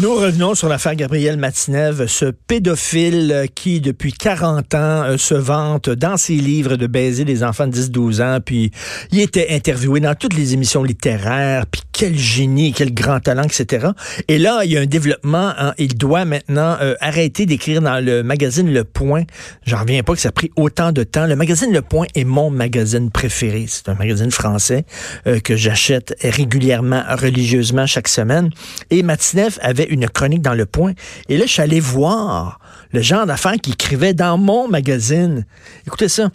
[0.00, 5.88] Nous revenons sur l'affaire Gabriel Matinev, ce pédophile qui, depuis 40 ans, euh, se vante
[5.88, 8.70] dans ses livres de baiser des enfants de 10-12 ans, puis
[9.12, 13.86] il était interviewé dans toutes les émissions littéraires, quel génie, quel grand talent, etc.
[14.28, 18.04] Et là, il y a un développement, hein, il doit maintenant euh, arrêter d'écrire dans
[18.04, 19.22] le magazine Le Point.
[19.64, 21.26] J'en reviens pas que ça a pris autant de temps.
[21.26, 23.66] Le magazine Le Point est mon magazine préféré.
[23.68, 24.84] C'est un magazine français
[25.28, 28.50] euh, que j'achète régulièrement, religieusement chaque semaine.
[28.90, 30.94] Et Matinev avait une chronique dans Le Point.
[31.28, 32.58] Et là, je suis allé voir
[32.92, 35.46] le genre d'affaires qu'il écrivait dans mon magazine.
[35.86, 36.30] Écoutez ça.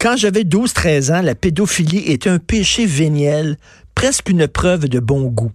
[0.00, 3.56] Quand j'avais 12-13 ans, la pédophilie était un péché véniel,
[3.98, 5.50] presque une preuve de bon goût.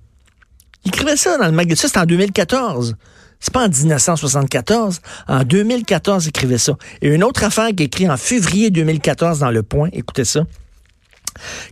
[0.83, 1.88] Il écrivait ça dans le magazine.
[1.88, 2.97] C'était en 2014.
[3.39, 5.00] C'est pas en 1974.
[5.30, 6.73] En 2014, il écrivait ça.
[7.02, 9.88] Et une autre affaire qui est écrite en février 2014 dans Le Point.
[9.94, 10.41] Écoutez ça.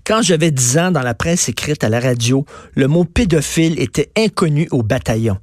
[0.05, 4.09] Quand j'avais 10 ans dans la presse écrite à la radio, le mot pédophile était
[4.16, 5.38] inconnu au bataillon.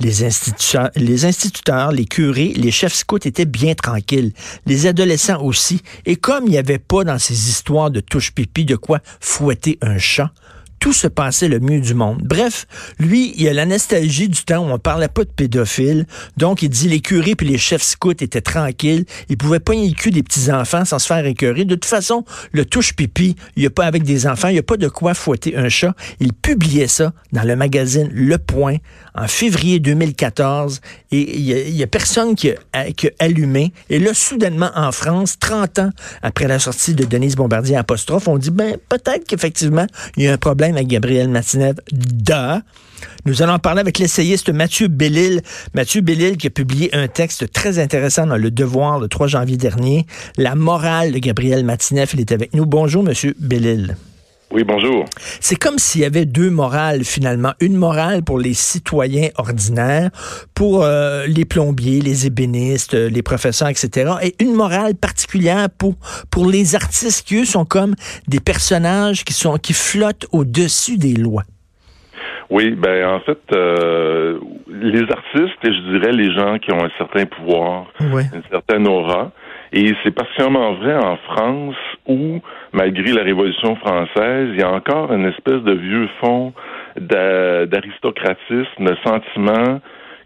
[0.00, 4.34] Les instituteurs, les instituteurs, les curés, les chefs scouts étaient bien tranquilles.
[4.66, 5.80] Les adolescents aussi.
[6.04, 9.96] Et comme il n'y avait pas dans ces histoires de touche-pipi de quoi fouetter un
[9.96, 10.30] chat,
[10.84, 12.20] tout se passait le mieux du monde.
[12.22, 12.66] Bref,
[12.98, 16.04] lui, il a la nostalgie du temps où on parlait pas de pédophiles.
[16.36, 19.06] Donc, il dit les curés puis les chefs scouts étaient tranquilles.
[19.30, 21.64] Ils pouvaient pas le cul des petits-enfants sans se faire écœurer.
[21.64, 24.62] De toute façon, le touche-pipi, il n'y a pas avec des enfants, il n'y a
[24.62, 25.94] pas de quoi fouetter un chat.
[26.20, 28.76] Il publiait ça dans le magazine Le Point
[29.14, 30.80] en février 2014
[31.12, 32.56] et il y, a, personne qui a,
[33.18, 33.72] allumé.
[33.90, 35.90] Et là, soudainement, en France, 30 ans
[36.22, 39.86] après la sortie de Denise Bombardier apostrophe, on dit, ben, peut-être qu'effectivement,
[40.16, 41.76] il y a un problème avec Gabriel Martinev.
[41.92, 42.62] Da.
[43.26, 45.42] Nous allons parler avec l'essayiste Mathieu Bellil.
[45.74, 49.56] Mathieu Bellil qui a publié un texte très intéressant dans Le Devoir le 3 janvier
[49.56, 50.06] dernier.
[50.36, 52.10] La morale de Gabriel Martinev.
[52.14, 52.66] Il est avec nous.
[52.66, 53.96] Bonjour, Monsieur Bellil.
[54.50, 55.04] Oui, bonjour.
[55.40, 57.52] C'est comme s'il y avait deux morales finalement.
[57.60, 60.10] Une morale pour les citoyens ordinaires,
[60.54, 64.12] pour euh, les plombiers, les ébénistes, les professeurs, etc.
[64.22, 65.94] Et une morale particulière pour,
[66.30, 67.94] pour les artistes qui, eux, sont comme
[68.28, 71.44] des personnages qui, sont, qui flottent au-dessus des lois.
[72.50, 74.38] Oui, ben en fait, euh,
[74.68, 79.32] les artistes et je dirais les gens qui ont un certain pouvoir, une certaine aura,
[79.76, 81.74] et c'est particulièrement vrai en France
[82.06, 82.40] où,
[82.72, 86.52] malgré la Révolution française, il y a encore une espèce de vieux fond
[86.96, 89.80] d'aristocratisme, de sentiment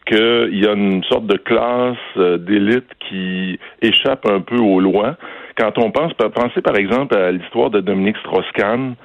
[0.07, 5.17] qu'il y a une sorte de classe euh, d'élite qui échappe un peu aux lois.
[5.57, 8.97] Quand on pense, pensez par exemple à l'histoire de Dominique Strauss-Kahn,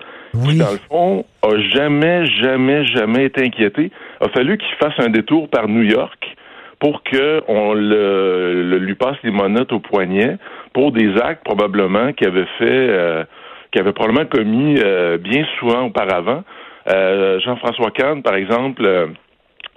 [0.45, 3.91] qui, dans le fond, a jamais, jamais, jamais été inquiété.
[4.19, 6.35] A fallu qu'il fasse un détour par New York
[6.83, 10.37] pour qu'on le, lui passe les monottes au poignet
[10.73, 13.23] pour des actes probablement qu'il avait fait, euh,
[13.71, 16.43] qu'il avait probablement commis euh, bien souvent auparavant.
[16.89, 18.85] Euh, Jean-François Kahn, par exemple,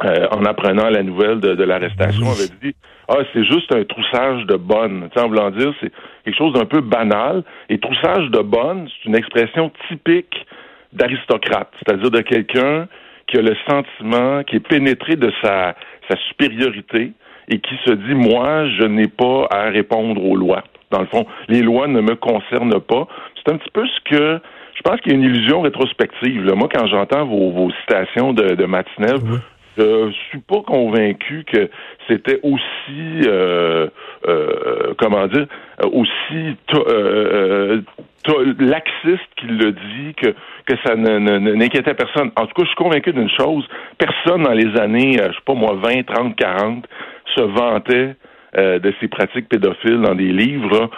[0.00, 2.74] en apprenant la nouvelle de, l'arrestation, avait dit
[3.08, 5.08] ah, c'est juste un troussage de bonne.
[5.14, 5.92] Tu en voulant dire, c'est
[6.24, 7.44] quelque chose d'un peu banal.
[7.68, 10.44] Et troussage de bonne, c'est une expression typique
[10.92, 12.88] d'aristocrate, c'est-à-dire de quelqu'un
[13.26, 15.74] qui a le sentiment, qui est pénétré de sa
[16.08, 17.12] sa supériorité
[17.48, 20.64] et qui se dit moi, je n'ai pas à répondre aux lois.
[20.90, 23.06] Dans le fond, les lois ne me concernent pas.
[23.36, 24.40] C'est un petit peu ce que
[24.74, 26.52] je pense qu'il y a une illusion rétrospective.
[26.54, 29.20] Moi, quand j'entends vos, citations de, de Matinev,
[29.78, 31.70] je suis pas convaincu que
[32.08, 33.88] c'était aussi euh,
[34.26, 35.46] euh, comment dire
[35.92, 36.56] aussi
[36.88, 37.80] euh,
[38.58, 40.34] laxiste qu'il le dit que
[40.66, 42.30] que ça n'inquiétait personne.
[42.36, 43.66] En tout cas, je suis convaincu d'une chose
[43.98, 46.86] personne dans les années je sais pas moi 20, 30, 40
[47.34, 48.16] se vantait
[48.56, 50.88] de ses pratiques pédophiles dans des livres,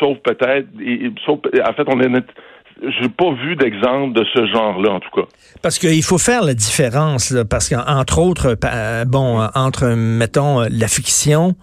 [0.00, 0.66] sauf peut-être,
[1.26, 2.08] sauf en fait on est
[2.82, 5.28] j'ai pas vu d'exemple de ce genre-là, en tout cas.
[5.62, 10.88] Parce qu'il faut faire la différence, là, parce qu'entre autres, euh, bon, entre, mettons, la
[10.88, 11.54] fiction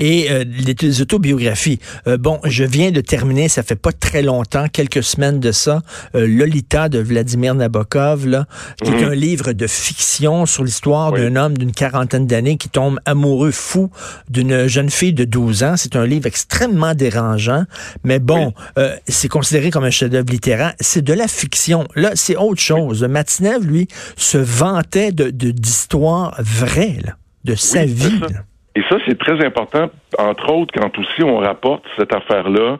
[0.00, 1.78] et euh, les, autobiographies.
[2.08, 5.82] Euh, bon, je viens de terminer, ça fait pas très longtemps, quelques semaines de ça,
[6.14, 8.46] Lolita de Vladimir Nabokov, là,
[8.82, 9.10] qui est mhm.
[9.10, 13.90] un livre de fiction sur l'histoire d'un homme d'une quarantaine d'années qui tombe amoureux fou
[14.28, 15.74] d'une jeune fille de 12 ans.
[15.76, 17.64] C'est un livre extrêmement dérangeant,
[18.02, 18.52] mais bon,
[19.06, 21.84] c'est considéré comme un chef-d'œuvre littéraire C'est de la fiction.
[21.94, 23.04] Là, c'est autre chose.
[23.04, 26.98] Matinev, lui, se vantait de d'histoires vraies,
[27.44, 28.20] de sa vie.
[28.76, 29.88] Et ça, c'est très important,
[30.18, 32.76] entre autres, quand aussi on rapporte cette affaire-là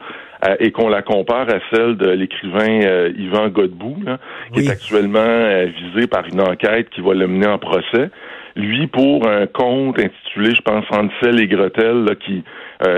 [0.47, 4.05] euh, et qu'on la compare à celle de l'écrivain euh, Yvan Godbout,
[4.53, 8.11] qui est actuellement euh, visé par une enquête qui va le mener en procès.
[8.57, 12.43] Lui, pour un conte intitulé, je pense, Ansel et Gretel, qui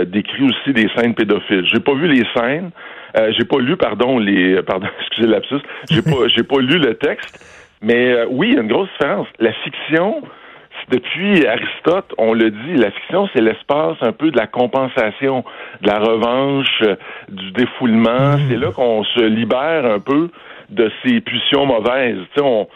[0.06, 1.66] décrit aussi des scènes pédophiles.
[1.66, 2.70] J'ai pas vu les scènes,
[3.14, 5.60] j'ai pas lu, pardon, les, pardon, excusez lapsus,
[5.90, 7.44] j'ai pas, j'ai pas lu le texte,
[7.82, 9.26] mais oui, il y a une grosse différence.
[9.38, 10.22] La fiction,
[10.90, 15.44] depuis Aristote, on le dit, la fiction, c'est l'espace un peu de la compensation,
[15.82, 16.96] de la revanche, euh,
[17.28, 18.36] du défoulement.
[18.36, 18.40] Mmh.
[18.48, 20.30] C'est là qu'on se libère un peu
[20.70, 22.18] de ces pulsions mauvaises.
[22.40, 22.68] on,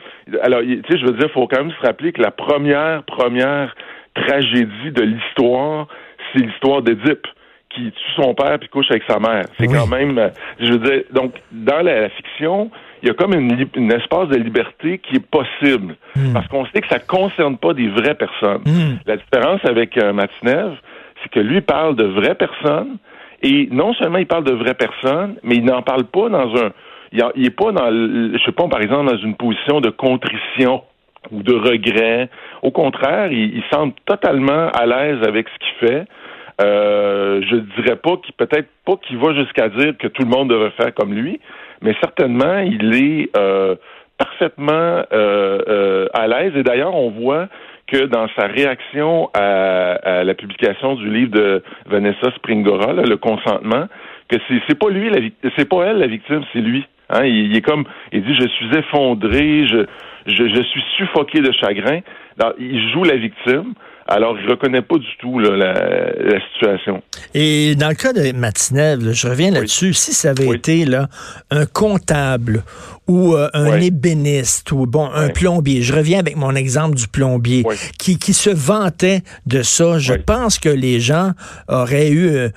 [0.43, 3.03] alors, tu sais, je veux dire, il faut quand même se rappeler que la première,
[3.05, 3.75] première
[4.15, 5.89] tragédie de l'histoire,
[6.33, 7.27] c'est l'histoire d'Édipe
[7.75, 9.45] qui tue son père puis couche avec sa mère.
[9.59, 10.29] C'est quand même, euh,
[10.61, 12.71] je veux dire, donc dans la, fiction,
[13.03, 16.33] il y a comme une, une, espace de liberté qui est possible hmm.
[16.33, 18.63] parce qu'on sait que ça concerne pas des vraies personnes.
[18.65, 18.99] Hmm.
[19.07, 20.75] La différence avec euh, Matinev,
[21.23, 22.99] c'est que lui parle de vraies personnes
[23.43, 26.71] et non seulement il parle de vraies personnes, mais il n'en parle pas dans un,
[27.13, 30.83] il, il est pas dans, je sais pas, par exemple, dans une position de contrition
[31.31, 32.29] ou de regret.
[32.63, 36.07] Au contraire, il, il semble totalement à l'aise avec ce qu'il fait.
[36.63, 40.51] Euh, je dirais pas qu'il peut-être pas qu'il va jusqu'à dire que tout le monde
[40.51, 41.41] devrait faire comme lui,
[41.81, 43.75] mais certainement il est euh,
[44.19, 46.53] parfaitement euh, à l'aise.
[46.55, 47.49] Et d'ailleurs, on voit
[47.87, 53.87] que dans sa réaction à, la publication du livre de Vanessa Springora, le consentement,
[54.29, 54.37] que
[54.69, 55.11] c'est, pas lui,
[55.57, 56.87] c'est pas elle la victime, c'est lui.
[57.11, 59.85] Hein, il, est comme, il dit, je suis effondré, je,
[60.27, 62.01] je, je suis suffoqué de chagrin.
[62.59, 63.75] il joue la victime.
[64.07, 65.75] Alors, il reconnaît pas du tout la,
[66.53, 67.03] situation.
[67.35, 71.09] Et dans le cas de Matinev, je reviens là-dessus, si ça avait été là,
[71.51, 72.63] un comptable
[73.09, 75.83] ou euh, un ébéniste ou bon un plombier.
[75.83, 77.65] Je reviens avec mon exemple du plombier
[77.99, 79.99] qui, qui se vantait de ça.
[79.99, 81.33] Je pense que les gens
[81.69, 82.49] auraient eu euh,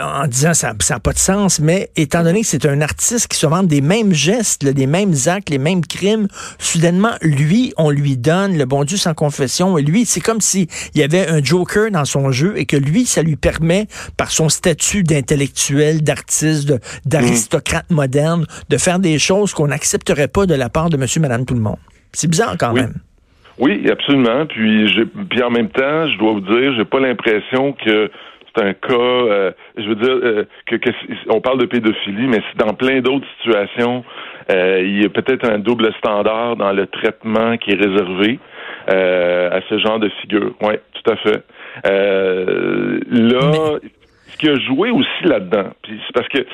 [0.00, 3.38] en disant ça n'a pas de sens, mais étant donné que c'est un artiste qui
[3.38, 6.28] se vante des mêmes gestes, des mêmes actes, les mêmes crimes,
[6.58, 10.61] soudainement lui on lui donne le bon Dieu sans confession et lui c'est comme si
[10.94, 13.86] il y avait un joker dans son jeu et que lui ça lui permet
[14.16, 16.74] par son statut d'intellectuel, d'artiste,
[17.06, 21.44] d'aristocrate moderne de faire des choses qu'on n'accepterait pas de la part de monsieur, madame,
[21.44, 21.78] tout le monde.
[22.12, 22.94] C'est bizarre quand même.
[23.58, 24.46] Oui, absolument.
[24.46, 24.86] Puis,
[25.30, 28.10] puis en même temps, je dois vous dire, j'ai pas l'impression que
[28.54, 30.76] c'est un cas, euh, je veux dire, euh, que,
[31.28, 34.04] on parle de pédophilie, mais c'est dans plein d'autres situations,
[34.50, 38.38] euh, il y a peut-être un double standard dans le traitement qui est réservé
[38.88, 40.52] à ce genre de figure.
[40.62, 41.42] Oui, tout à fait.
[41.84, 43.78] là,
[44.28, 46.46] ce qui a joué aussi là-dedans, c'est parce que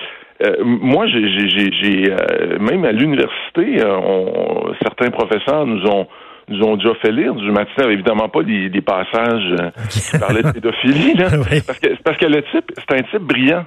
[0.44, 6.06] euh, moi, j'ai euh, même à l'université, euh, certains professeurs nous ont
[6.50, 9.54] nous ont déjà fait lire du matin, évidemment pas des, des passages
[9.90, 11.28] qui parlaient de pédophilie, là,
[11.66, 13.66] parce que parce que le type, c'est un type brillant.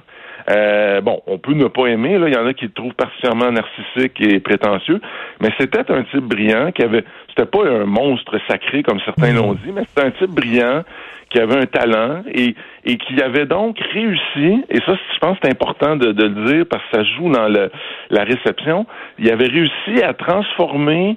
[1.02, 3.52] Bon, on peut ne pas aimer, là, il y en a qui le trouvent particulièrement
[3.52, 5.00] narcissique et prétentieux,
[5.40, 9.54] mais c'était un type brillant qui avait, c'était pas un monstre sacré comme certains l'ont
[9.54, 10.82] dit, mais c'était un type brillant
[11.32, 12.54] qui avait un talent et,
[12.84, 16.52] et qui avait donc réussi, et ça, je pense que c'est important de, de, le
[16.52, 17.70] dire parce que ça joue dans le,
[18.10, 18.86] la réception,
[19.18, 21.16] il avait réussi à transformer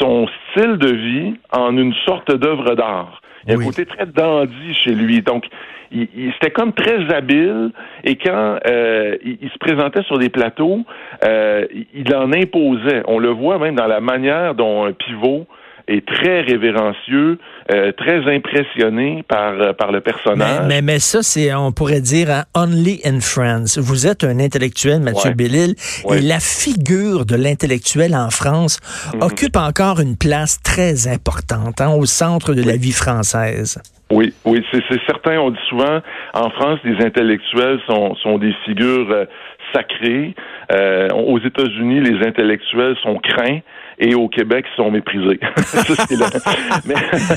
[0.00, 3.20] son style de vie en une sorte d'œuvre d'art.
[3.46, 5.22] Il y a un côté très dandy chez lui.
[5.22, 5.46] Donc,
[5.92, 7.70] il, il c'était comme très habile
[8.02, 10.84] et quand euh, il, se présentait sur des plateaux,
[11.24, 13.02] euh, il en imposait.
[13.06, 15.46] On le voit même dans la manière dont un pivot
[15.88, 17.38] est très révérencieux,
[17.72, 20.66] euh, très impressionné par, euh, par le personnage.
[20.66, 23.78] Mais, mais, ça, c'est, on pourrait dire, hein, Only in France.
[23.78, 25.74] Vous êtes un intellectuel, Mathieu Bellil,
[26.10, 28.80] et la figure de l'intellectuel en France
[29.14, 29.22] mhm.
[29.22, 33.80] occupe encore une place très importante hein, au centre de la vie française.
[34.10, 35.38] Oui, oui, c'est certain.
[35.38, 36.00] On dit souvent,
[36.34, 39.24] en France, les intellectuels sont, sont des figures euh,
[39.72, 40.34] sacrées.
[40.72, 43.60] Euh, aux États-Unis, les intellectuels sont craints
[43.98, 45.38] et au Québec, ils sont méprisés.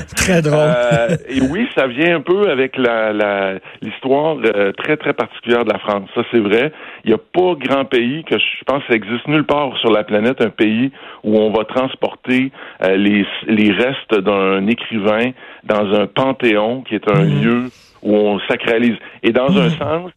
[0.16, 0.58] très drôle.
[0.58, 5.72] Euh, et oui, ça vient un peu avec la l'histoire euh, très, très particulière de
[5.72, 6.08] la France.
[6.14, 6.72] Ça, c'est vrai.
[7.08, 9.90] Il n'y a pas grand pays que je pense que ça existe nulle part sur
[9.90, 10.92] la planète, un pays
[11.24, 12.52] où on va transporter
[12.84, 15.30] euh, les, les restes d'un écrivain
[15.64, 17.42] dans un panthéon qui est un mmh.
[17.42, 17.62] lieu
[18.02, 18.96] où on sacralise.
[19.22, 19.78] Et dans un mmh.
[19.78, 20.10] sens,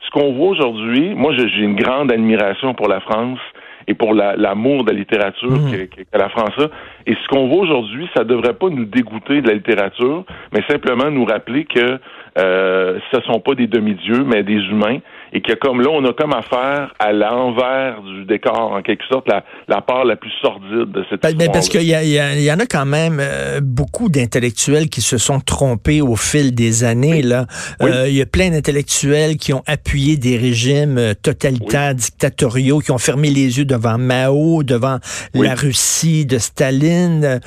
[0.00, 3.40] ce qu'on voit aujourd'hui, moi j'ai une grande admiration pour la France
[3.86, 5.88] et pour l'amour de la littérature mmh.
[5.88, 6.68] que, la France a.
[7.06, 10.24] Et ce qu'on voit aujourd'hui, ça ne devrait pas nous dégoûter de la littérature,
[10.54, 11.98] mais simplement nous rappeler que
[12.38, 15.00] euh, ce ne sont pas des demi-dieux, mais des humains
[15.32, 19.28] et que comme là, on a comme affaire à l'envers du décor, en quelque sorte,
[19.28, 21.52] la, la part la plus sordide de cette ben, histoire.
[21.52, 25.40] Parce qu'il y, y, y, en a quand même euh, beaucoup d'intellectuels qui se sont
[25.40, 27.22] trompés au fil des années.
[27.22, 27.46] Là,
[27.82, 32.90] euh, il y a plein d'intellectuels qui ont appuyé des régimes euh, totalitaires, dictatoriaux, qui
[32.90, 34.98] ont fermé les yeux devant Mao, devant
[35.34, 37.40] la Russie de Staline.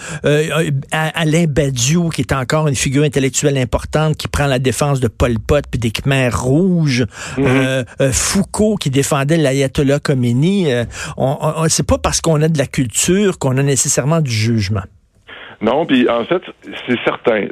[0.91, 5.35] Alain Badiou, qui est encore une figure intellectuelle importante, qui prend la défense de Pol
[5.39, 7.05] Pot puis des Khmers rouges.
[7.71, 8.13] Mm-hmm.
[8.13, 10.67] Foucault, qui défendait l'ayatollah Khomeini.
[11.17, 14.83] on, on c'est pas parce qu'on a de la culture qu'on a nécessairement du jugement.
[15.61, 16.41] Non, puis en fait,
[16.87, 17.47] c'est certain.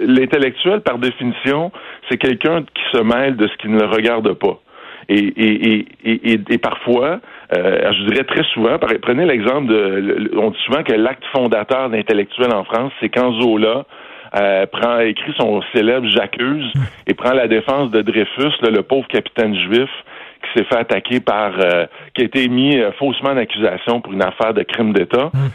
[0.00, 1.70] L'intellectuel, par définition,
[2.08, 4.60] c'est quelqu'un qui se mêle de ce qui ne le regarde pas.
[5.08, 7.20] Et, parfois,
[7.56, 12.52] euh, je dirais très souvent, prenez l'exemple de, on dit souvent que l'acte fondateur d'intellectuel
[12.52, 13.84] en France, c'est quand Zola
[14.36, 16.72] euh, prend, écrit son célèbre J'accuse
[17.06, 19.90] et prend la défense de Dreyfus, le pauvre capitaine juif,
[20.44, 24.12] qui s'est fait attaquer par, euh, qui a été mis euh, faussement en accusation pour
[24.12, 25.30] une affaire de crime d'État.
[25.34, 25.50] Hum.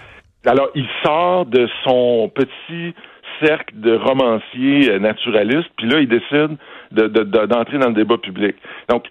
[0.46, 2.96] Alors, il sort de son petit
[3.44, 6.58] cercle de romanciers euh, naturalistes, puis là, il décide
[6.92, 8.56] d'entrer dans le débat public.
[8.90, 9.06] Donc,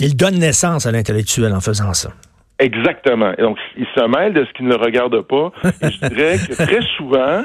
[0.00, 2.10] il donne naissance à l'intellectuel en faisant ça.
[2.58, 3.32] Exactement.
[3.38, 5.52] donc, il se mêle de ce qui ne le regarde pas.
[5.82, 7.42] Et je dirais que très souvent,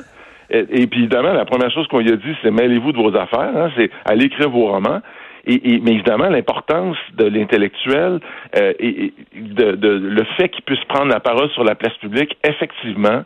[0.51, 3.55] et, puis évidemment, la première chose qu'on lui a dit, c'est mêlez-vous de vos affaires,
[3.55, 5.01] hein, c'est allez écrire vos romans.
[5.45, 8.19] Et, mais évidemment, l'importance de l'intellectuel
[8.57, 12.37] euh, et, de, de, le fait qu'il puisse prendre la parole sur la place publique,
[12.43, 13.23] effectivement,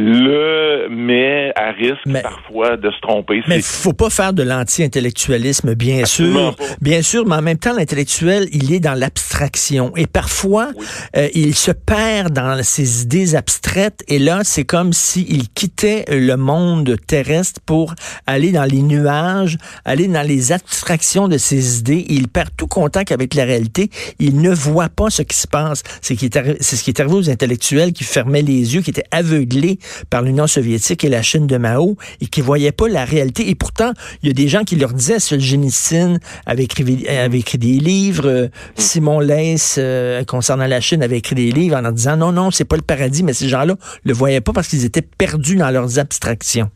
[0.00, 3.42] le met à risque parfois de se tromper.
[3.48, 6.54] Mais faut pas faire de l'anti-intellectualisme, bien sûr.
[6.80, 9.92] Bien sûr, mais en même temps, l'intellectuel, il est dans l'abstraction.
[9.96, 10.70] Et parfois,
[11.16, 14.04] euh, il se perd dans ses idées abstraites.
[14.06, 20.06] Et là, c'est comme s'il quittait le monde terrestre pour aller dans les nuages, aller
[20.06, 22.06] dans les abstractions de ses idées.
[22.08, 23.90] il perd tout contact avec la réalité.
[24.20, 25.82] Il ne voit pas ce qui se passe.
[26.02, 29.80] C'est ce qui est arrivé aux intellectuels qui fermaient les yeux, qui étaient aveuglés
[30.10, 33.48] par l'Union soviétique et la Chine de Mao et qui voyaient pas la réalité.
[33.48, 33.92] Et pourtant,
[34.22, 38.26] il y a des gens qui leur disaient, Solzhenitsyn avait écrit, avait écrit des livres,
[38.26, 42.32] euh, Simon Leys, euh, concernant la Chine, avait écrit des livres en leur disant, non,
[42.32, 45.56] non, c'est pas le paradis, mais ces gens-là le voyaient pas parce qu'ils étaient perdus
[45.56, 46.70] dans leurs abstractions.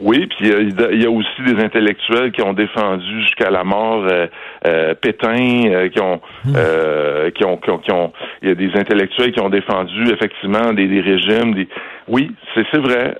[0.00, 4.26] Oui, puis il y, a aussi des intellectuels qui ont défendu jusqu'à la mort euh,
[4.66, 6.54] euh Pétain, euh, qui, ont, hmm.
[6.56, 10.86] euh, qui, ont, qui ont, il y a des intellectuels qui ont défendu effectivement des,
[10.86, 11.54] des régimes.
[11.54, 11.68] Des...
[12.08, 13.16] Oui, c'est c'est vrai.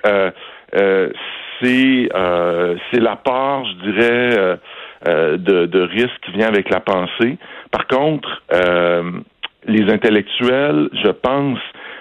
[1.61, 2.09] c'est
[2.91, 4.59] c'est la part, je dirais,
[5.07, 7.37] de, de risque qui vient avec la pensée.
[7.71, 8.43] Par contre,
[9.67, 11.59] les intellectuels, je pense,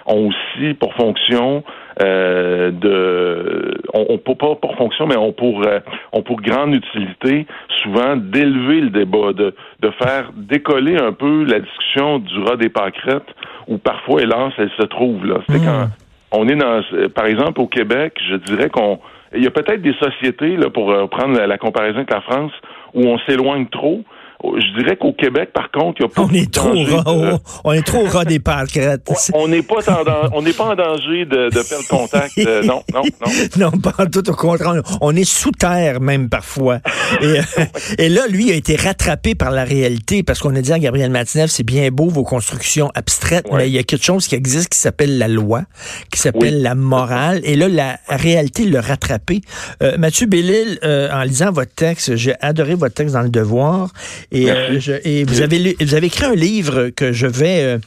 [0.09, 1.63] ont aussi pour fonction
[2.01, 5.79] euh, de, on, on pas pour fonction, mais on pour, euh,
[6.13, 7.45] on pour grande utilité,
[7.83, 12.69] souvent d'élever le débat, de, de faire décoller un peu la discussion du rat des
[12.69, 13.35] pâquerettes,
[13.67, 15.39] où parfois, hélas, elle se trouve là.
[15.49, 15.65] C'est hmm.
[15.65, 15.87] quand
[16.31, 16.81] on est dans,
[17.13, 18.99] par exemple, au Québec, je dirais qu'on,
[19.35, 22.51] il y a peut-être des sociétés là pour euh, prendre la comparaison avec la France
[22.93, 24.03] où on s'éloigne trop.
[24.41, 27.73] Je dirais qu'au Québec, par contre, il n'y a pas on est trop ras, on
[27.73, 29.05] est trop ras des pâquerettes.
[29.33, 32.37] on n'est pas en on n'est pas en danger de, de perdre contact.
[32.37, 33.31] Euh, non, non, non.
[33.57, 34.81] Non, pas tout au contraire.
[35.01, 36.79] On est sous terre même parfois.
[37.21, 37.65] et, euh,
[37.97, 41.11] et, là, lui a été rattrapé par la réalité parce qu'on a dit à Gabriel
[41.11, 44.69] Matineff, c'est bien beau vos constructions abstraites, mais il y a quelque chose qui existe
[44.69, 45.63] qui s'appelle la loi,
[46.11, 47.41] qui s'appelle la morale.
[47.43, 49.41] Et là, la réalité l'a rattrapé.
[49.83, 53.91] Euh, Mathieu Bellil, euh, en lisant votre texte, j'ai adoré votre texte dans Le Devoir.
[54.31, 57.77] Et, euh, et vous, avez, vous avez écrit un livre que je vais euh,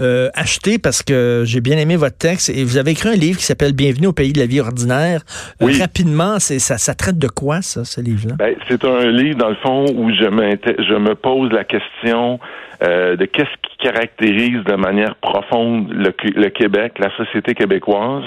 [0.00, 2.50] euh, acheter parce que j'ai bien aimé votre texte.
[2.50, 5.22] Et vous avez écrit un livre qui s'appelle Bienvenue au pays de la vie ordinaire.
[5.60, 8.34] rapidement, c'est ça, ça traite de quoi, ça, ce livre-là?
[8.38, 12.38] Ben, c'est un livre, dans le fond, où je, je me pose la question
[12.80, 18.22] de qu'est-ce qui caractérise de manière profonde le, le Québec, la société québécoise.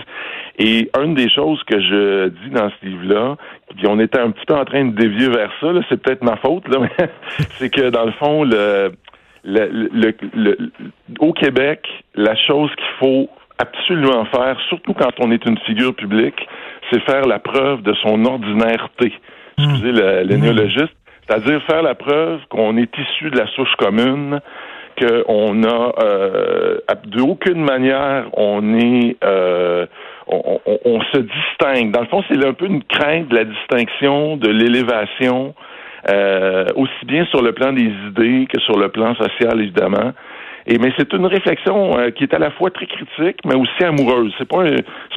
[0.63, 3.35] Et une des choses que je dis dans ce livre-là,
[3.75, 6.37] puis on était un petit peu en train de dévier vers ça, c'est peut-être ma
[6.37, 7.09] faute, là, mais
[7.57, 8.91] c'est que dans le fond, le,
[9.43, 10.71] le, le,
[11.17, 13.27] au Québec, la chose qu'il faut
[13.57, 16.47] absolument faire, surtout quand on est une figure publique,
[16.91, 19.13] c'est faire la preuve de son ordinaireté.
[19.57, 19.63] Hmm.
[19.63, 20.93] Excusez le, le néologiste.
[21.27, 24.39] C'est-à-dire faire la preuve qu'on est issu de la souche commune,
[24.99, 29.85] qu'on a euh, de manière on est euh,
[30.27, 31.91] on, se distingue.
[31.91, 35.53] Dans le fond, c'est un peu une crainte de la distinction, de l'élévation,
[36.09, 40.13] euh, aussi bien sur le plan des idées que sur le plan social, évidemment.
[40.67, 43.83] Et mais c'est une réflexion euh, qui est à la fois très critique, mais aussi
[43.83, 44.33] amoureuse.
[44.37, 44.63] C'est pas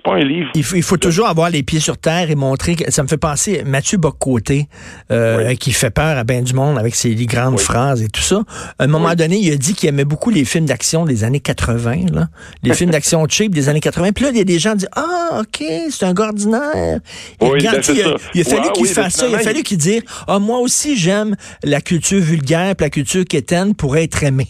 [0.04, 0.50] pas un livre.
[0.54, 3.08] Il faut, il faut toujours avoir les pieds sur terre et montrer que ça me
[3.08, 4.68] fait penser Mathieu Boccoté
[5.10, 8.42] euh, qui fait peur à bien du monde avec ses grandes phrases et tout ça.
[8.78, 11.40] À un moment donné, il a dit qu'il aimait beaucoup les films d'action des années
[11.40, 12.28] 80, là,
[12.62, 14.12] les films d'action cheap des années 80.
[14.12, 17.00] Puis là, il y a des gens qui disent ah ok, c'est un ordinaire.
[17.40, 19.26] Regarde, ben, il, a, il fallu qu'il oui, fasse ça.
[19.26, 23.24] Il a fallu qu'il dise ah moi aussi j'aime la culture vulgaire, puis la culture
[23.24, 24.48] quétaine pour être aimé.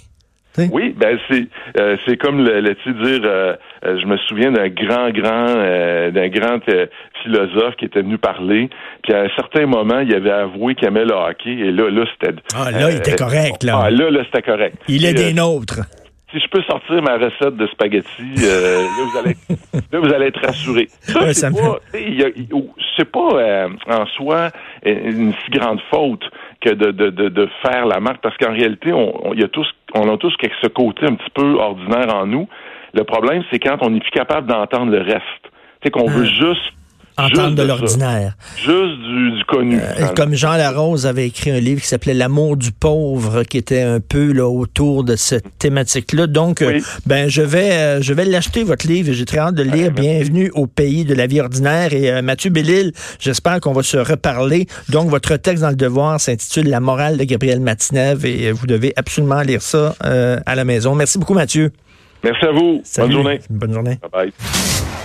[0.56, 1.48] Oui, ben c'est
[1.80, 6.10] euh, c'est comme le, le dire euh, euh, je me souviens d'un grand grand euh,
[6.10, 6.86] d'un grand euh,
[7.22, 8.68] philosophe qui était venu parler
[9.02, 12.04] puis à un certain moment il avait avoué qu'il aimait le hockey et là là
[12.12, 13.82] c'était Ah là, il était correct là.
[13.84, 14.76] Ah là là c'était correct.
[14.88, 15.80] Il est Et, des euh, nôtres.
[16.32, 19.36] si je peux sortir ma recette de spaghettis, euh, là, vous allez,
[19.92, 20.40] là, vous allez être.
[20.42, 22.48] Ça, Ouais, c'est pas, il-
[22.96, 24.50] c'est pas euh, en soi
[24.84, 26.24] une si grande faute
[26.60, 29.48] que de, de, de, de faire la marque, parce qu'en réalité, on, on, y a
[29.48, 32.48] tous, on a tous ce côté un petit peu ordinaire en nous.
[32.94, 35.22] Le problème, c'est quand on n'est plus capable d'entendre le reste.
[35.82, 36.72] C'est qu'on veut juste
[37.16, 38.36] Entendre juste de l'ordinaire.
[38.56, 39.78] Juste du, du connu.
[39.80, 43.82] Euh, Comme Jean Larose avait écrit un livre qui s'appelait L'amour du pauvre, qui était
[43.82, 46.26] un peu là autour de cette thématique-là.
[46.26, 49.12] Donc, euh, ben je vais euh, je vais l'acheter votre livre.
[49.12, 49.92] J'ai très hâte de le lire.
[49.92, 51.92] Bienvenue au pays de la vie ordinaire.
[51.92, 54.66] Et Mathieu Bellil, j'espère qu'on va se reparler.
[54.88, 58.92] Donc, votre texte dans le Devoir s'intitule La morale de Gabriel Matinev et vous devez
[58.96, 60.96] absolument lire ça à la maison.
[60.96, 61.70] Merci beaucoup, Mathieu.
[62.24, 62.80] Merci à vous.
[62.84, 63.14] Salut.
[63.14, 63.40] Bonne journée.
[63.50, 63.98] Bonne journée.
[64.00, 64.84] Bye bye.